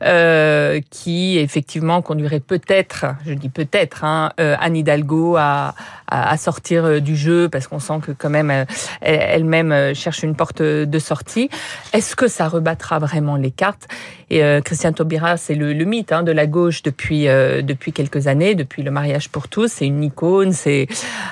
euh, 0.03 0.81
qui 0.89 1.37
effectivement 1.37 2.01
conduirait 2.01 2.41
peut-être, 2.41 3.05
je 3.25 3.33
dis 3.33 3.47
peut-être, 3.47 4.03
hein, 4.03 4.33
euh, 4.41 4.57
Anne 4.59 4.75
Hidalgo 4.75 5.37
à, 5.37 5.73
à, 6.09 6.35
sortir 6.35 6.83
euh, 6.83 6.99
du 6.99 7.15
jeu, 7.15 7.47
parce 7.47 7.67
qu'on 7.67 7.79
sent 7.79 8.01
que 8.01 8.11
quand 8.11 8.29
même 8.29 8.65
elle-même 8.99 9.95
cherche 9.95 10.23
une 10.23 10.35
porte 10.35 10.61
de 10.61 10.99
sortie. 10.99 11.49
Est-ce 11.93 12.17
que 12.17 12.27
ça 12.27 12.49
rebattra 12.49 12.99
vraiment 12.99 13.20
les 13.35 13.51
cartes 13.51 13.87
Et 14.29 14.41
Christiane 14.63 14.93
Taubira, 14.93 15.37
c'est 15.37 15.55
le, 15.55 15.73
le, 15.73 15.85
mythe 15.85 16.11
hein, 16.11 16.23
de 16.23 16.31
la 16.31 16.47
gauche 16.47 16.83
depuis, 16.83 17.25
depuis 17.25 17.91
quelques 17.91 18.27
années, 18.27 18.55
depuis 18.55 18.83
le 18.83 18.91
mariage 18.91 19.29
pour 19.29 19.47
tous. 19.47 19.71
C'est 19.71 19.85
une 19.85 20.03
icône, 20.03 20.53
c'est 20.53 20.87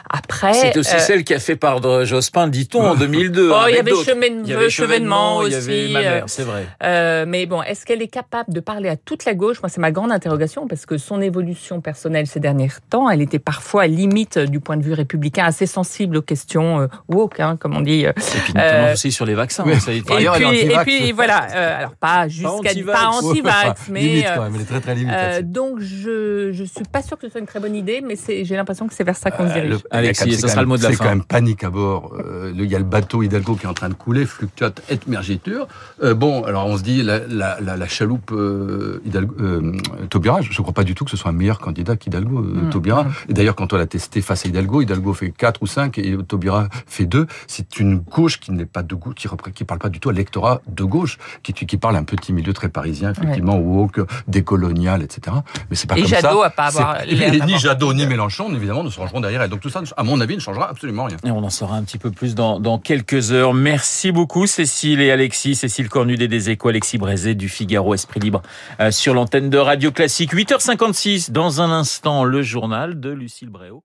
après. 0.09 0.53
C'est 0.53 0.77
aussi 0.77 0.95
euh, 0.95 0.99
celle 0.99 1.23
qui 1.23 1.33
a 1.33 1.39
fait 1.39 1.55
pardre 1.55 2.03
Jospin, 2.03 2.47
dit-on, 2.47 2.81
en 2.81 2.95
2002. 2.95 3.51
Oh, 3.59 3.65
il, 3.67 3.75
y 3.75 3.79
avait 3.79 3.91
chemin, 3.91 4.27
il 4.43 4.47
y 4.47 4.53
avait 4.53 4.69
chevènement 4.69 5.37
aussi. 5.37 5.85
Il 5.85 5.91
y 5.91 5.97
avait 5.97 6.23
c'est 6.27 6.43
vrai. 6.43 6.67
Euh, 6.83 7.25
mais 7.27 7.45
bon, 7.45 7.61
est-ce 7.63 7.85
qu'elle 7.85 8.01
est 8.01 8.07
capable 8.07 8.53
de 8.53 8.59
parler 8.59 8.89
à 8.89 8.95
toute 8.95 9.25
la 9.25 9.33
gauche? 9.33 9.61
Moi, 9.61 9.69
c'est 9.69 9.81
ma 9.81 9.91
grande 9.91 10.11
interrogation 10.11 10.67
parce 10.67 10.85
que 10.85 10.97
son 10.97 11.19
évolution 11.21 11.81
personnelle 11.81 12.27
ces 12.27 12.39
derniers 12.39 12.69
temps, 12.89 13.09
elle 13.09 13.21
était 13.21 13.39
parfois 13.39 13.87
limite 13.87 14.37
euh, 14.37 14.45
du 14.45 14.59
point 14.59 14.77
de 14.77 14.83
vue 14.83 14.93
républicain, 14.93 15.45
assez 15.45 15.65
sensible 15.65 16.17
aux 16.17 16.21
questions 16.21 16.87
woke, 17.07 17.39
hein, 17.39 17.57
comme 17.59 17.75
on 17.75 17.81
dit. 17.81 18.05
Et 18.05 18.13
puis 18.13 18.53
notamment 18.53 18.93
aussi 18.93 19.11
sur 19.11 19.25
les 19.25 19.33
vaccins. 19.33 19.65
Ça 19.79 19.91
et, 19.91 20.01
puis, 20.01 20.25
et 20.25 20.77
puis 20.83 21.11
voilà, 21.11 21.78
alors 21.79 21.95
pas 21.95 22.27
jusqu'à 22.27 22.71
pas 22.85 23.07
anti-vax, 23.07 23.81
mais 23.89 24.01
limite 24.01 24.25
quand 24.35 24.43
même, 24.43 24.55
elle 24.55 24.61
est 24.61 24.65
très 24.65 24.81
très 24.81 24.95
limite. 24.95 25.51
donc 25.51 25.79
je 25.79 26.51
je 26.51 26.63
suis 26.63 26.85
pas 26.91 27.01
sûr 27.01 27.17
que 27.17 27.27
ce 27.27 27.31
soit 27.31 27.41
une 27.41 27.47
très 27.47 27.59
bonne 27.59 27.75
idée, 27.75 28.01
mais 28.01 28.15
j'ai 28.43 28.55
l'impression 28.55 28.87
que 28.87 28.93
c'est 28.93 29.03
vers 29.03 29.15
ça 29.15 29.31
qu'on 29.31 29.47
se 29.47 29.53
dirige. 29.53 29.77
Alexis, 29.91 30.33
ce 30.35 30.47
sera 30.47 30.61
le 30.61 30.67
mot 30.67 30.77
de 30.77 30.83
la 30.83 30.89
fin. 30.89 30.95
C'est 30.95 31.03
quand 31.03 31.09
même 31.09 31.23
panique 31.23 31.63
à 31.63 31.69
bord. 31.69 32.13
Euh, 32.17 32.51
il 32.55 32.65
y 32.65 32.75
a 32.75 32.79
le 32.79 32.85
bateau 32.85 33.23
Hidalgo 33.23 33.55
qui 33.55 33.65
est 33.65 33.69
en 33.69 33.73
train 33.73 33.89
de 33.89 33.93
couler, 33.93 34.25
fluctuate 34.25 34.81
et 34.89 34.99
mergiture. 35.07 35.67
Euh, 36.03 36.13
bon, 36.13 36.43
alors 36.43 36.67
on 36.67 36.77
se 36.77 36.83
dit, 36.83 37.01
la, 37.03 37.19
la, 37.27 37.59
la, 37.61 37.77
la 37.77 37.87
chaloupe 37.87 38.31
euh, 38.31 39.01
Hidalgo, 39.05 39.35
euh, 39.39 39.77
Taubira, 40.09 40.41
je 40.41 40.49
ne 40.49 40.61
crois 40.61 40.73
pas 40.73 40.83
du 40.83 40.95
tout 40.95 41.05
que 41.05 41.11
ce 41.11 41.17
soit 41.17 41.31
un 41.31 41.33
meilleur 41.33 41.59
candidat 41.59 41.95
qu'Hidalgo, 41.95 42.39
euh, 42.39 42.65
mmh. 42.65 42.69
Taubira. 42.69 43.03
Mmh. 43.03 43.13
Et 43.29 43.33
d'ailleurs, 43.33 43.55
quand 43.55 43.73
on 43.73 43.77
l'a 43.77 43.87
testé 43.87 44.21
face 44.21 44.45
à 44.45 44.49
Hidalgo, 44.49 44.81
Hidalgo 44.81 45.13
fait 45.13 45.31
4 45.31 45.61
ou 45.61 45.67
5 45.67 45.97
et 45.97 46.17
Taubira 46.27 46.67
fait 46.87 47.05
2. 47.05 47.27
C'est 47.47 47.79
une 47.79 47.97
gauche 47.97 48.39
qui 48.39 48.51
n'est 48.51 48.65
pas 48.65 48.83
de 48.83 48.95
gauche, 48.95 49.15
qui 49.15 49.27
ne 49.27 49.65
parle 49.65 49.79
pas 49.79 49.89
du 49.89 49.99
tout 49.99 50.09
à 50.09 50.13
l'électorat 50.13 50.61
de 50.67 50.83
gauche, 50.83 51.17
qui, 51.43 51.53
qui 51.69 51.77
parle 51.77 51.95
un 51.95 52.03
petit 52.03 52.33
milieu 52.33 52.51
très 52.51 52.67
parisien, 52.67 53.11
effectivement, 53.11 53.57
ouais. 53.57 53.63
woke, 53.63 54.01
décolonial, 54.27 55.03
etc. 55.03 55.37
Mais 55.69 55.75
c'est 55.75 55.87
pas 55.87 55.97
et 55.97 56.01
comme 56.01 56.09
Jadot 56.09 56.41
ça. 56.41 56.47
À 56.47 56.49
pas 56.49 56.65
avoir 56.65 57.01
et, 57.07 57.39
ni 57.41 57.57
Jadot 57.59 57.93
ni 57.93 58.05
Mélenchon, 58.07 58.53
évidemment, 58.53 58.83
ne 58.83 58.89
se 58.89 58.99
rangeront 58.99 59.21
derrière 59.21 59.43
elle. 59.43 59.49
Donc 59.49 59.61
tout 59.61 59.69
ça, 59.69 59.81
à 59.95 60.03
mon 60.03 60.19
avis, 60.19 60.35
ne 60.35 60.41
changera 60.41 60.69
absolument 60.69 61.05
rien. 61.05 61.17
Et 61.23 61.31
on 61.31 61.43
en 61.43 61.49
saura 61.49 61.75
un 61.77 61.83
petit 61.83 61.99
peu 61.99 62.11
plus 62.11 62.35
dans, 62.35 62.59
dans 62.59 62.79
quelques 62.79 63.31
heures. 63.31 63.53
Merci 63.53 64.11
beaucoup 64.11 64.47
Cécile 64.47 64.99
et 65.01 65.11
Alexis. 65.11 65.55
Cécile 65.55 65.89
Cornudet 65.89 66.27
des 66.27 66.49
Échos, 66.49 66.69
Alexis 66.69 66.97
Brézé 66.97 67.35
du 67.35 67.49
Figaro 67.49 67.93
Esprit 67.93 68.19
Libre 68.19 68.41
euh, 68.79 68.91
sur 68.91 69.13
l'antenne 69.13 69.49
de 69.49 69.57
Radio 69.57 69.91
Classique. 69.91 70.33
8h56, 70.33 71.31
dans 71.31 71.61
un 71.61 71.69
instant, 71.69 72.23
le 72.23 72.41
journal 72.41 72.99
de 72.99 73.11
Lucille 73.11 73.49
Bréau. 73.49 73.83